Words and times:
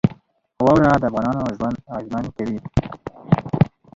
واوره 0.63 0.91
د 1.01 1.03
افغانانو 1.09 1.55
ژوند 1.57 1.77
اغېزمن 1.95 2.25
کوي. 2.35 2.59